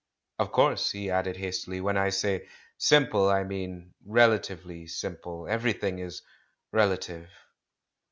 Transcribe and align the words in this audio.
"Of 0.39 0.51
course," 0.51 0.89
he 0.89 1.11
added 1.11 1.37
hastily, 1.37 1.79
"when 1.79 1.95
I 1.95 2.09
say 2.09 2.47
'simple,' 2.79 3.29
I 3.29 3.43
mean 3.43 3.93
relatively 4.03 4.87
simple— 4.87 5.47
everything 5.47 5.99
is 5.99 6.23
relative." 6.71 7.29